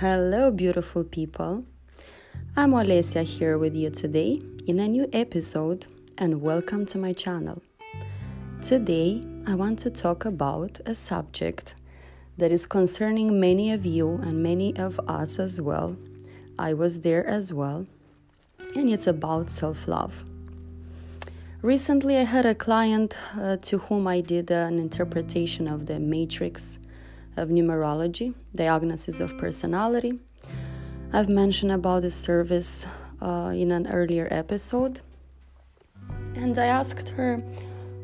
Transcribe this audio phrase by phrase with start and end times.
[0.00, 1.64] Hello, beautiful people.
[2.54, 5.86] I'm Olesia here with you today in a new episode,
[6.18, 7.62] and welcome to my channel.
[8.60, 11.76] Today, I want to talk about a subject
[12.36, 15.96] that is concerning many of you and many of us as well.
[16.58, 17.86] I was there as well,
[18.74, 20.24] and it's about self love.
[21.62, 26.80] Recently, I had a client uh, to whom I did an interpretation of the matrix
[27.36, 30.18] of numerology, diagnosis of personality.
[31.12, 32.86] I've mentioned about this service
[33.22, 35.00] uh, in an earlier episode.
[36.34, 37.38] And I asked her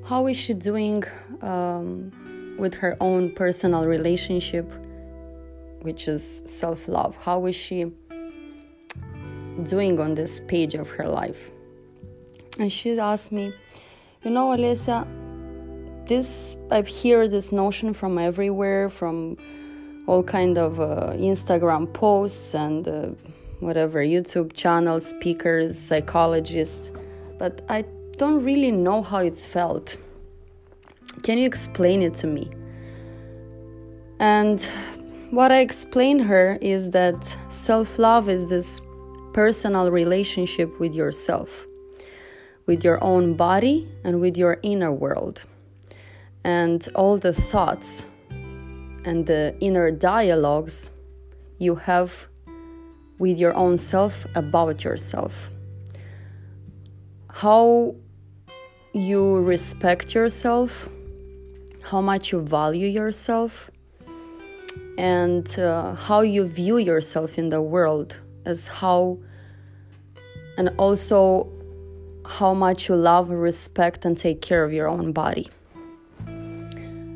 [0.04, 1.04] how is she doing
[1.42, 4.70] um, with her own personal relationship,
[5.82, 7.16] which is self love.
[7.16, 7.92] How is she
[9.64, 11.51] doing on this page of her life?
[12.59, 13.52] And she asked me,
[14.23, 15.06] You know, Olesia,
[16.12, 19.37] this I've heard this notion from everywhere, from
[20.07, 22.93] all kind of uh, Instagram posts and uh,
[23.60, 26.91] whatever YouTube channels, speakers, psychologists,
[27.38, 27.85] but I
[28.19, 29.96] don't really know how it's felt.
[31.23, 32.51] Can you explain it to me?
[34.19, 34.59] And
[35.30, 38.80] what I explained her is that self-love is this
[39.32, 41.66] personal relationship with yourself,
[42.66, 45.45] with your own body and with your inner world
[46.45, 48.07] and all the thoughts
[49.04, 50.90] and the inner dialogues
[51.59, 52.29] you have
[53.18, 55.51] with your own self about yourself.
[57.30, 57.95] How
[58.93, 60.88] you respect yourself,
[61.82, 63.70] how much you value yourself,
[64.98, 69.19] and uh, how you view yourself in the world as how,
[70.59, 71.50] and also
[72.26, 75.48] how much you love, respect, and take care of your own body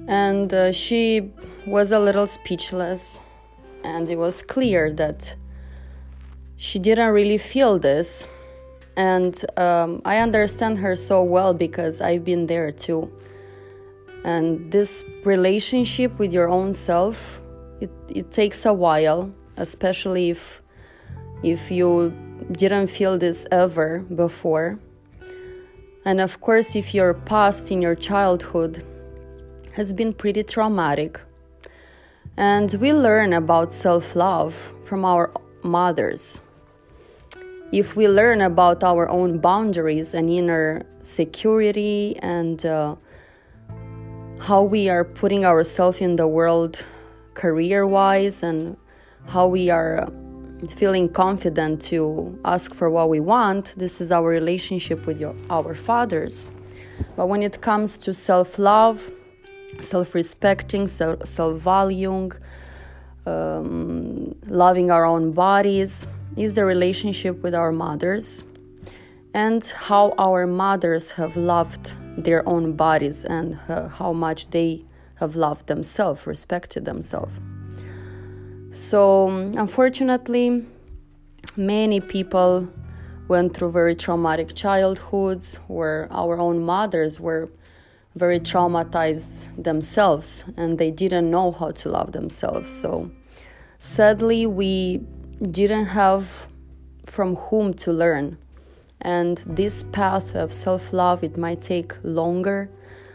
[0.08, 1.30] and uh, she
[1.66, 3.20] was a little speechless.
[3.82, 5.36] And it was clear that
[6.56, 8.26] she didn't really feel this.
[8.96, 13.12] And um, i understand her so well because i've been there too.
[14.24, 17.40] And this relationship with your own self
[17.80, 20.62] it, it takes a while especially if
[21.42, 22.10] if you
[22.52, 24.78] didn't feel this ever before.
[26.06, 28.82] And of course if your past in your childhood
[29.76, 31.20] has been pretty traumatic.
[32.38, 35.30] And we learn about self love from our
[35.62, 36.40] mothers.
[37.72, 42.96] If we learn about our own boundaries and inner security and uh,
[44.38, 46.82] how we are putting ourselves in the world
[47.34, 48.78] career wise and
[49.26, 50.08] how we are
[50.70, 55.74] feeling confident to ask for what we want, this is our relationship with your, our
[55.74, 56.48] fathers.
[57.14, 59.10] But when it comes to self love,
[59.80, 62.32] self respecting, self valuing,
[63.26, 66.06] um, loving our own bodies,
[66.36, 68.44] is the relationship with our mothers
[69.34, 74.82] and how our mothers have loved their own bodies and uh, how much they
[75.16, 77.38] have loved themselves, respected themselves.
[78.70, 80.64] So, unfortunately,
[81.56, 82.68] many people
[83.28, 87.50] went through very traumatic childhoods where our own mothers were
[88.16, 92.72] very traumatized themselves and they didn't know how to love themselves.
[92.72, 93.10] So
[93.78, 95.02] sadly, we
[95.42, 96.48] didn't have
[97.04, 98.38] from whom to learn.
[99.02, 102.70] And this path of self love, it might take longer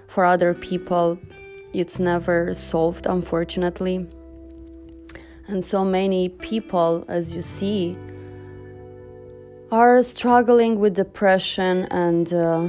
[0.07, 1.17] for other people.
[1.73, 4.07] It's never solved, unfortunately.
[5.47, 7.97] And so many people, as you see,
[9.72, 12.67] are struggling with depression and uh,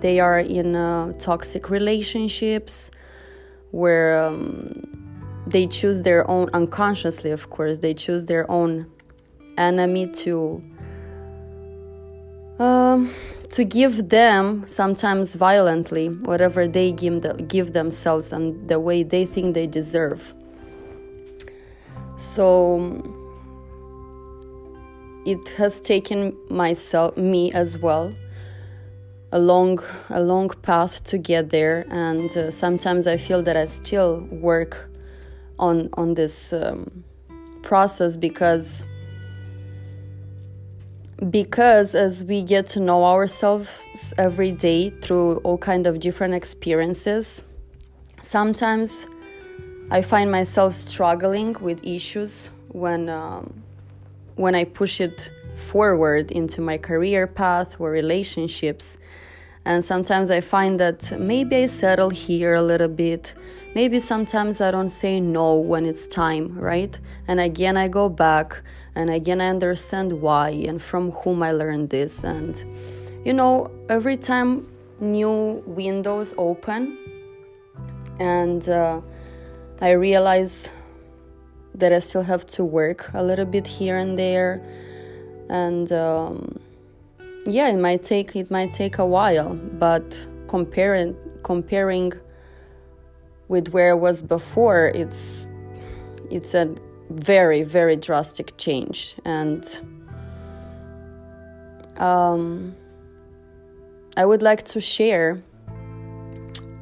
[0.00, 2.90] they are in uh, toxic relationships
[3.70, 8.86] where um, they choose their own unconsciously of course they choose their own
[9.56, 10.62] enemy to
[12.58, 13.10] um,
[13.50, 19.24] to give them sometimes violently whatever they give, the, give themselves and the way they
[19.24, 20.34] think they deserve.
[22.16, 23.02] So
[25.26, 28.14] it has taken myself me as well
[29.34, 31.84] a long a long path to get there.
[31.90, 34.88] And uh, sometimes i feel that i still work
[35.58, 37.04] on on this um,
[37.62, 38.84] process because
[41.30, 47.42] because as we get to know ourselves every day through all kind of different experiences
[48.20, 49.06] sometimes
[49.90, 53.62] i find myself struggling with issues when um,
[54.34, 58.98] when i push it forward into my career path or relationships
[59.66, 63.34] And sometimes I find that maybe I settle here a little bit.
[63.74, 66.98] Maybe sometimes I don't say no when it's time, right?
[67.26, 68.62] And again, I go back
[68.94, 72.24] and again, I understand why and from whom I learned this.
[72.24, 72.62] And,
[73.24, 74.70] you know, every time
[75.00, 76.98] new windows open
[78.20, 79.00] and uh,
[79.80, 80.70] I realize
[81.74, 84.62] that I still have to work a little bit here and there.
[85.48, 86.58] And, um,
[87.46, 92.12] yeah it might take it might take a while but comparing comparing
[93.48, 95.46] with where it was before it's
[96.30, 96.74] it's a
[97.10, 99.14] very very drastic change.
[99.26, 99.62] And
[101.98, 102.74] um,
[104.16, 105.42] i would like to share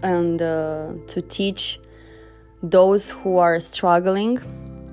[0.03, 1.79] and uh, to teach
[2.63, 4.39] those who are struggling.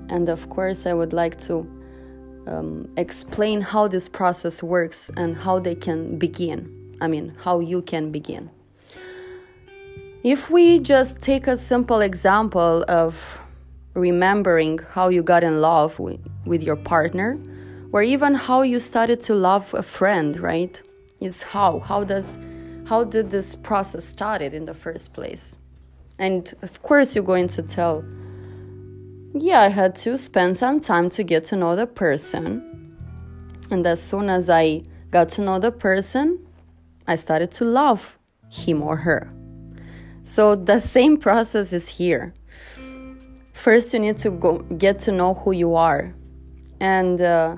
[0.09, 1.67] And of course i would like to
[2.49, 6.97] um, explain how this process works and how they can begin.
[6.99, 8.49] I mean, how you can begin.
[10.23, 13.39] If we just take a simple example of
[13.93, 17.39] remembering how you got in love with, with your partner,
[17.91, 20.81] or even how you started to love a friend, right?
[21.19, 22.37] Is how how does
[22.85, 25.55] how did this process started in the first place?
[26.17, 28.03] And of course, you're going to tell
[29.33, 32.95] yeah, I had to spend some time to get to know the person.
[33.71, 36.45] And as soon as I got to know the person,
[37.07, 38.17] I started to love
[38.51, 39.31] him or her.
[40.23, 42.33] So the same process is here.
[43.53, 46.13] First, you need to go get to know who you are.
[46.79, 47.55] And uh,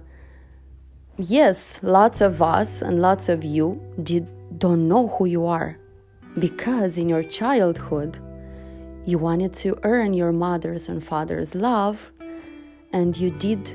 [1.18, 4.28] yes, lots of us and lots of you did,
[4.58, 5.78] don't know who you are
[6.40, 8.20] because in your childhood,
[9.06, 12.12] you wanted to earn your mother's and father's love,
[12.94, 13.74] and you did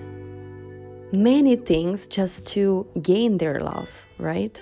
[1.13, 4.61] many things just to gain their love, right?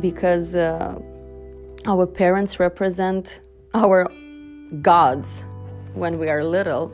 [0.00, 0.98] Because uh,
[1.86, 3.40] our parents represent
[3.74, 4.10] our
[4.80, 5.44] gods
[5.94, 6.92] when we are little,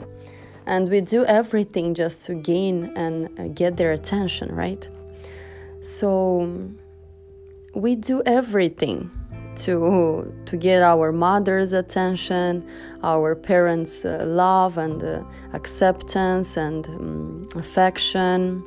[0.66, 4.88] and we do everything just to gain and get their attention, right?
[5.80, 6.70] So
[7.74, 9.10] we do everything
[9.58, 12.66] to to get our mother's attention,
[13.02, 15.22] our parents' uh, love and uh,
[15.52, 18.62] acceptance and um, affection.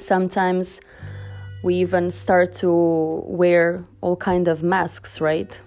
[0.00, 0.80] Sometimes
[1.62, 5.60] we even start to wear all kind of masks, right?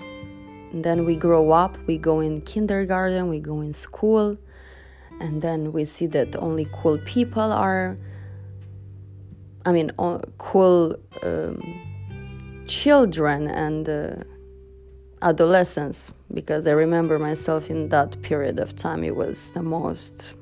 [0.72, 4.38] And then we grow up, we go in kindergarten, we go in school,
[5.22, 7.98] and then we see that only cool people are.
[9.66, 9.92] I mean,
[10.38, 13.90] cool um, children and.
[13.90, 14.35] Uh,
[15.22, 20.34] adolescence because I remember myself in that period of time it was the most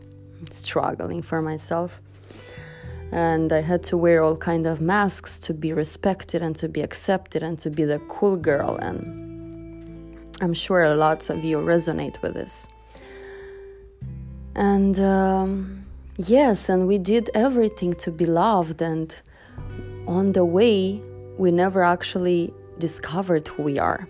[0.52, 2.02] struggling for myself.
[3.12, 6.82] And I had to wear all kind of masks to be respected and to be
[6.82, 12.34] accepted and to be the cool girl and I'm sure lots of you resonate with
[12.34, 12.68] this.
[14.56, 15.86] And um,
[16.18, 19.16] yes and we did everything to be loved and
[20.08, 21.02] on the way
[21.38, 24.08] we never actually discovered who we are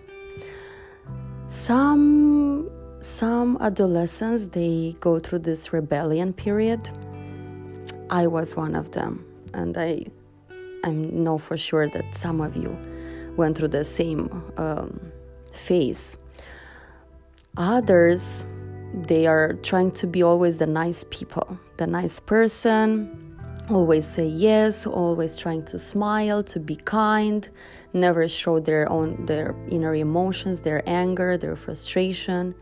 [1.54, 2.68] some
[3.00, 6.90] some adolescents they go through this rebellion period.
[8.10, 10.04] I was one of them, and I
[10.82, 12.76] I know for sure that some of you
[13.36, 15.00] went through the same um,
[15.52, 16.18] phase.
[17.56, 18.44] Others,
[19.06, 23.23] they are trying to be always the nice people, the nice person,
[23.70, 27.48] always say yes always trying to smile to be kind
[27.94, 32.54] never show their own their inner emotions their anger their frustration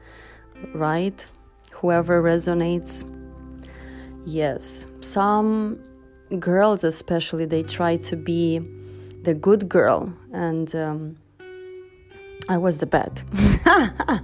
[0.74, 1.26] right?
[1.72, 3.04] Whoever resonates
[4.24, 4.86] yes.
[5.00, 5.80] Some
[6.38, 8.60] girls especially they try to be
[9.22, 11.16] the good girl and um,
[12.48, 13.22] i was the bad.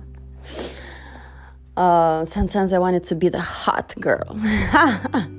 [1.77, 4.37] Uh, sometimes i wanted to be the hot girl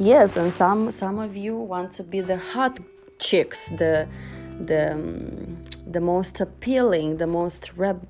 [0.00, 2.78] Yes, and some some of you want to be the hot
[3.18, 4.06] chicks, the
[4.64, 8.06] the um, the most appealing, the most reb-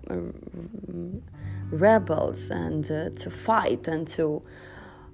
[1.71, 4.43] rebels, and uh, to fight and to.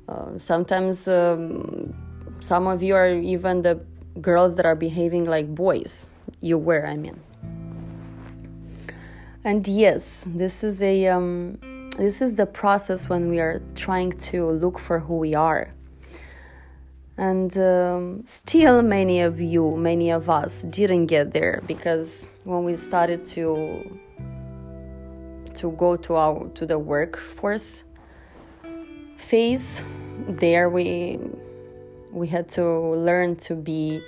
[0.08, 1.94] Uh, sometimes um,
[2.40, 3.80] some of you are even the
[4.20, 6.08] girls that are behaving like boys.
[6.40, 7.20] You were, I mean.
[9.44, 11.56] And yes, this is a um,
[11.98, 15.72] this is the process when we are trying to look for who we are
[17.16, 22.76] and um, still many of you many of us didn't get there because when we
[22.76, 23.98] started to
[25.54, 27.84] to go to our to the workforce
[29.16, 29.82] phase
[30.28, 31.18] there we
[32.10, 34.02] we had to learn to be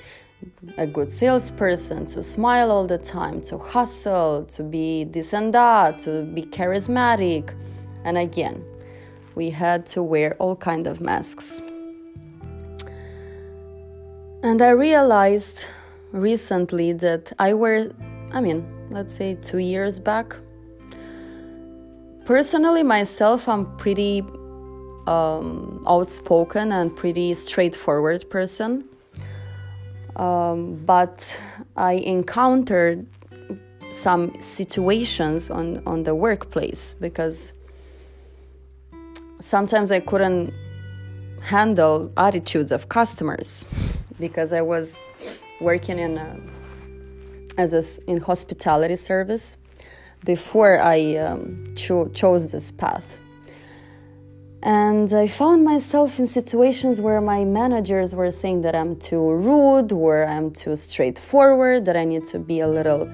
[0.79, 5.99] a good salesperson, to smile all the time, to hustle, to be this and that,
[6.01, 7.55] to be charismatic.
[8.05, 8.65] And again,
[9.35, 11.61] we had to wear all kind of masks.
[14.47, 15.67] And I realized
[16.13, 17.91] recently that I wear,
[18.31, 20.37] I mean, let's say two years back.
[22.25, 24.21] Personally, myself, I'm pretty
[25.09, 28.85] um, outspoken and pretty straightforward person.
[30.15, 31.37] Um, but
[31.77, 33.05] I encountered
[33.91, 37.53] some situations on, on the workplace because
[39.41, 40.55] sometimes I couldn't
[41.41, 43.67] handle attitudes of customers
[44.19, 45.01] because I was
[45.61, 46.41] working in a,
[47.59, 49.57] as a, in hospitality service
[50.25, 53.19] before I um, cho- chose this path.
[54.63, 59.93] And I found myself in situations where my managers were saying that I'm too rude,
[59.93, 63.09] or I'm too straightforward, that I need to be a little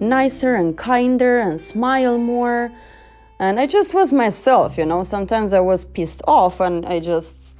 [0.00, 2.72] nicer and kinder and smile more.
[3.38, 5.02] And I just was myself, you know.
[5.02, 7.53] Sometimes I was pissed off and I just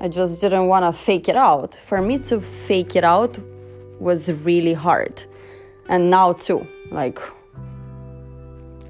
[0.00, 1.74] I just didn't want to fake it out.
[1.74, 3.38] For me to fake it out
[4.00, 5.24] was really hard.
[5.88, 6.66] And now too.
[6.90, 7.18] Like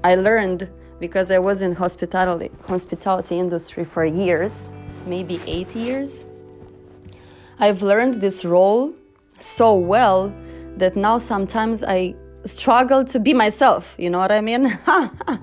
[0.03, 4.69] I learned because I was in hospitality hospitality industry for years,
[5.05, 6.25] maybe 8 years.
[7.59, 8.93] I've learned this role
[9.39, 10.33] so well
[10.77, 12.15] that now sometimes I
[12.45, 14.77] struggle to be myself, you know what I mean?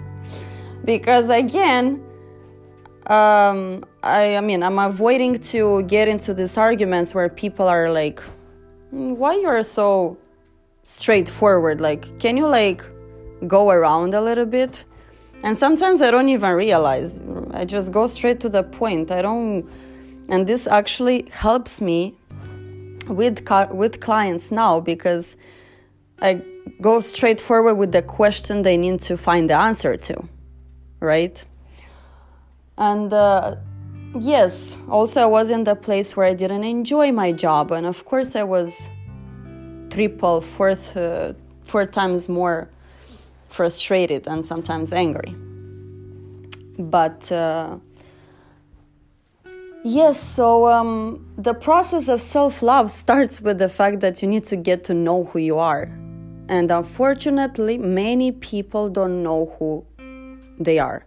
[0.85, 2.03] because again,
[3.07, 8.21] um, I, I mean, I'm avoiding to get into these arguments where people are like,
[8.95, 10.17] mm, why you're so
[10.85, 11.81] straightforward?
[11.81, 12.83] Like, can you like
[13.47, 14.85] go around a little bit?
[15.43, 17.21] And sometimes I don't even realize.
[17.53, 19.11] I just go straight to the point.
[19.11, 19.69] I don't,
[20.29, 22.15] and this actually helps me
[23.09, 25.37] with with clients now because
[26.21, 26.43] I
[26.81, 30.29] go straight forward with the question they need to find the answer to,
[31.01, 31.43] right?
[32.77, 33.57] And uh,
[34.19, 38.05] yes, also I was in the place where I didn't enjoy my job, and of
[38.05, 38.89] course I was
[39.91, 42.71] triple, fourth, uh, four times more
[43.49, 45.35] frustrated and sometimes angry.
[46.79, 47.79] But uh,
[49.85, 54.45] yes, so um, the process of self love starts with the fact that you need
[54.45, 55.85] to get to know who you are.
[56.49, 59.85] And unfortunately, many people don't know who
[60.59, 61.07] they are.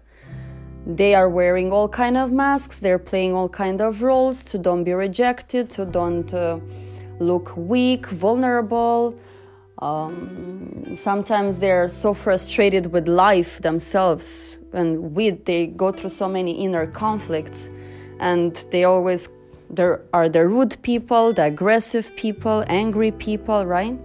[0.85, 2.79] They are wearing all kind of masks.
[2.79, 4.43] They're playing all kind of roles.
[4.43, 6.59] To don't be rejected, to don't uh,
[7.19, 9.17] look weak, vulnerable,
[9.79, 16.51] um, sometimes they're so frustrated with life themselves and with they go through so many
[16.63, 17.69] inner conflicts.
[18.19, 19.29] And they always
[19.69, 23.97] there are the rude people the aggressive people angry people right?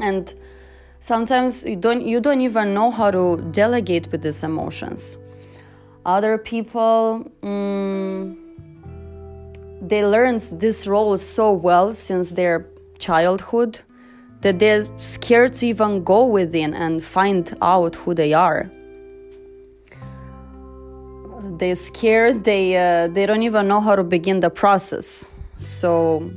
[0.00, 0.32] And
[1.00, 5.18] sometimes you don't you don't even know how to delegate with these emotions
[6.08, 8.34] other people mm,
[9.82, 12.66] they learn this role so well since their
[12.98, 13.78] childhood
[14.40, 18.70] that they're scared to even go within and find out who they are.
[21.58, 25.26] They're scared, they, uh, they don't even know how to begin the process.
[25.58, 26.30] So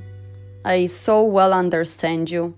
[0.65, 2.55] I so well understand you.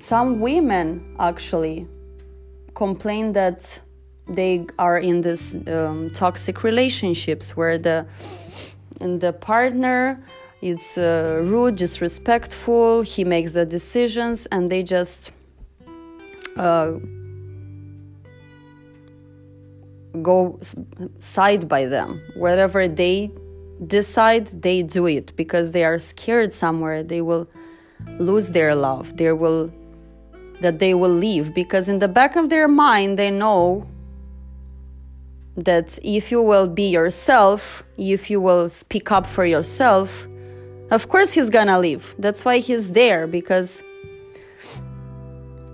[0.00, 1.86] Some women actually
[2.74, 3.80] complain that
[4.30, 8.06] they are in this um, toxic relationships where the
[9.00, 10.22] the partner
[10.62, 13.02] is uh, rude, disrespectful.
[13.02, 15.32] He makes the decisions, and they just
[16.56, 16.92] uh,
[20.22, 20.58] go
[21.18, 22.20] side by them.
[22.34, 23.30] Whatever they
[23.86, 27.48] decide, they do it because they are scared somewhere they will
[28.18, 29.16] lose their love.
[29.16, 29.72] They will
[30.60, 33.86] that they will leave because in the back of their mind they know
[35.56, 40.26] that if you will be yourself, if you will speak up for yourself,
[40.90, 42.14] of course, he's gonna leave.
[42.18, 43.82] That's why he's there because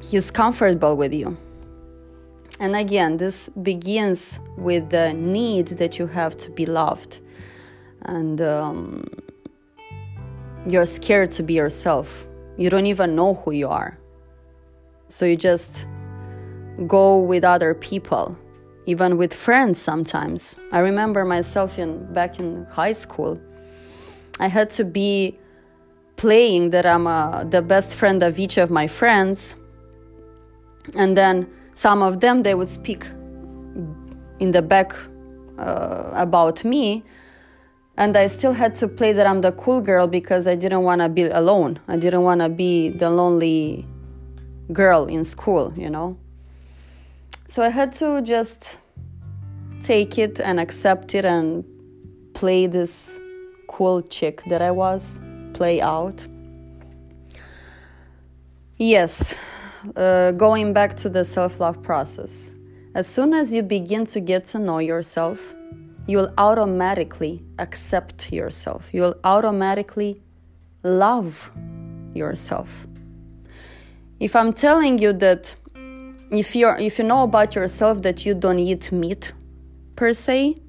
[0.03, 1.37] he's comfortable with you.
[2.59, 7.21] And again, this begins with the need that you have to be loved.
[8.03, 9.05] And um,
[10.67, 12.27] you're scared to be yourself.
[12.57, 13.99] You don't even know who you are.
[15.09, 15.87] So you just
[16.87, 18.37] go with other people,
[18.87, 20.57] even with friends sometimes.
[20.73, 23.41] I remember myself in back in high school
[24.39, 25.39] I had to be
[26.17, 29.57] playing that I'm uh, the best friend of each of my friends.
[30.95, 33.07] And then some of them, they would speak
[34.39, 34.95] in the back
[35.59, 37.03] uh, about me.
[37.99, 41.01] and I still had to play that I'm the cool girl because I didn't want
[41.01, 41.81] to be alone.
[41.89, 43.87] I didn't want to be the lonely
[44.71, 46.19] girl in school, you know.
[47.49, 48.79] So I had to just
[49.83, 51.65] take it and accept it and
[52.35, 53.19] play this
[53.69, 55.21] cool chick that I was,
[55.53, 56.27] play out.
[58.79, 59.35] Yes,
[59.95, 62.51] uh, going back to the self love process.
[62.95, 65.55] As soon as you begin to get to know yourself,
[66.07, 68.91] you will automatically accept yourself.
[68.93, 70.23] You will automatically
[70.83, 71.51] love
[72.15, 72.87] yourself.
[74.19, 75.55] If I'm telling you that
[76.31, 79.33] if you if you know about yourself that you don't eat meat
[79.95, 80.61] per se,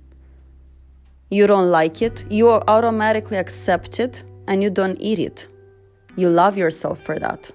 [1.30, 5.48] you don't like it, you automatically accept it and you don't eat it.
[6.16, 7.52] You love yourself for that.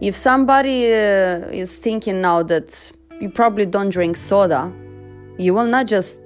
[0.00, 4.72] If somebody uh, is thinking now that you probably don't drink soda,
[5.38, 6.18] you will not just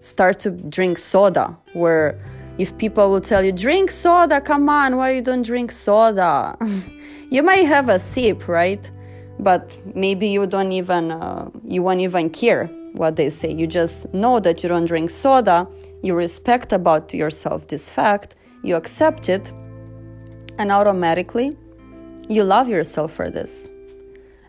[0.00, 2.20] start to drink soda where
[2.58, 6.56] if people will tell you drink soda come on why you don't drink soda
[7.30, 8.90] you might have a sip right
[9.38, 13.52] but maybe you don't even uh, you won't even care what they say.
[13.52, 15.66] You just know that you don't drink soda.
[16.02, 18.36] You respect about yourself this fact.
[18.62, 19.52] You accept it.
[20.58, 21.56] And automatically
[22.28, 23.68] you love yourself for this.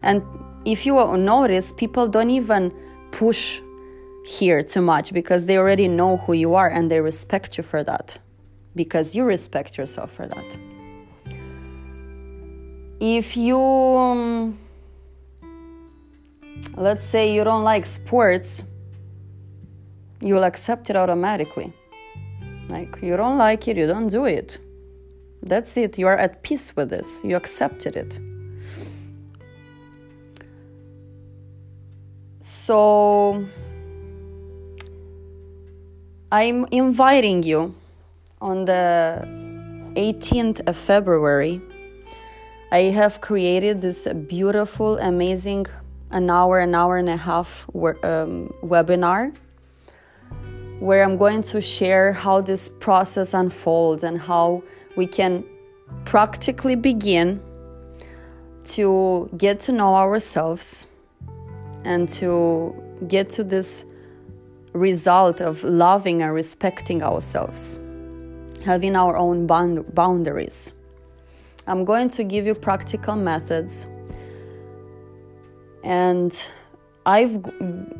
[0.02, 0.22] And
[0.66, 2.74] if you notice people don't even
[3.12, 3.62] push
[4.26, 7.84] here too much because they already know who you are and they respect you for
[7.84, 8.18] that
[8.76, 10.58] because you respect yourself for that.
[13.00, 14.58] If you, um,
[16.76, 18.64] let's say, you don't like sports,
[20.22, 21.74] you'll accept it automatically.
[22.70, 24.58] Like, you don't like it, you don't do it.
[25.44, 26.00] That's it.
[26.00, 27.24] You are at peace with this.
[27.24, 28.20] You accepted it.
[32.40, 33.46] So,
[36.32, 37.76] I'm inviting you
[38.42, 39.24] on the
[39.96, 41.62] 18th of February.
[42.72, 45.68] I have created this beautiful, amazing,
[46.16, 49.36] an hour, an hour and a half um, webinar
[50.80, 54.64] where I'm going to share how this process unfolds and how
[54.96, 55.44] we can
[56.06, 57.42] practically begin
[58.66, 60.88] to get to know ourselves
[61.84, 62.74] and to
[63.08, 63.86] get to this
[64.74, 67.78] result of loving and respecting ourselves,
[68.64, 70.74] having our own boundaries.
[71.68, 73.88] I'm going to give you practical methods,
[75.86, 76.48] and
[77.06, 77.38] I've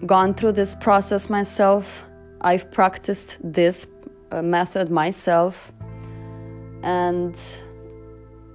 [0.08, 2.04] gone through this process myself.
[2.42, 3.88] I've practiced this
[4.32, 5.72] uh, method myself,
[6.82, 7.38] and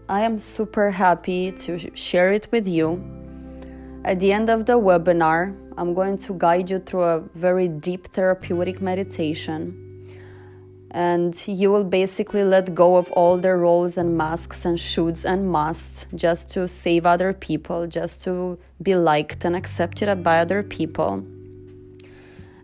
[0.09, 3.01] I am super happy to share it with you.
[4.05, 8.09] At the end of the webinar, I'm going to guide you through a very deep
[8.09, 9.90] therapeutic meditation.
[10.93, 15.49] And you will basically let go of all the roles and masks and shoulds and
[15.49, 21.25] musts just to save other people, just to be liked and accepted by other people.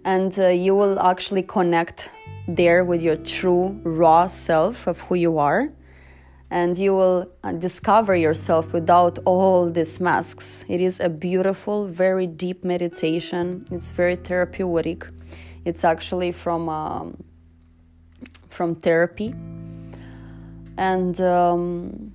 [0.04, 2.10] And uh, you will actually connect
[2.48, 5.70] there with your true, raw self of who you are
[6.50, 10.64] and you will uh, discover yourself without all these masks.
[10.68, 13.64] It is a beautiful, very deep meditation.
[13.72, 15.06] It's very therapeutic.
[15.64, 17.24] It's actually from um,
[18.56, 19.34] from therapy,
[20.78, 22.12] and um,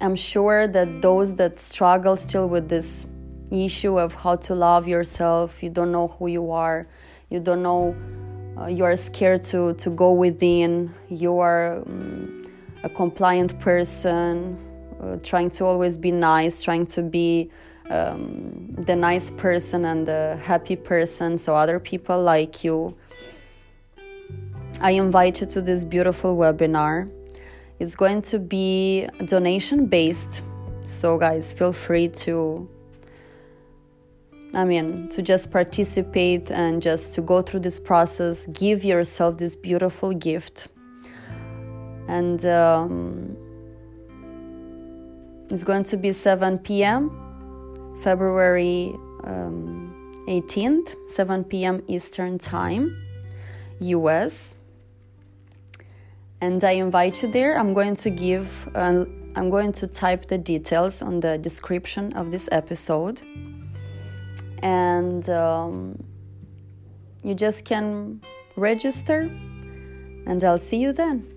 [0.00, 3.06] I'm sure that those that struggle still with this
[3.50, 6.88] issue of how to love yourself, you don't know who you are,
[7.30, 7.94] you don't know,
[8.58, 11.82] uh, you are scared to to go within, you are.
[11.86, 12.44] Um,
[12.84, 14.58] a compliant person,
[15.00, 17.50] uh, trying to always be nice, trying to be
[17.90, 22.94] um, the nice person and the happy person so other people like you.
[24.80, 27.10] I invite you to this beautiful webinar.
[27.78, 30.42] It's going to be donation based,
[30.84, 32.68] so guys, feel free to
[34.52, 39.56] I mean, to just participate and just to go through this process, give yourself this
[39.56, 40.68] beautiful gift
[42.08, 43.36] and um,
[45.50, 47.10] it's going to be 7 p.m.
[48.02, 51.82] February um, 18th, 7 p.m.
[51.86, 52.96] Eastern Time,
[53.80, 54.56] US.
[56.44, 57.58] And I invite you there.
[57.58, 62.30] I'm going to give, uh, I'm going to type the details on the description of
[62.30, 63.22] this episode.
[64.58, 66.04] And um,
[67.22, 68.20] you just can
[68.56, 69.22] register,
[70.26, 71.32] and I'll see you then.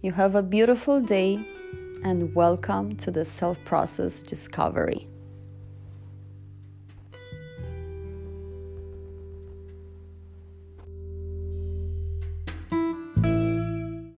[0.00, 1.44] You have a beautiful day
[2.04, 5.08] and welcome to the self process discovery.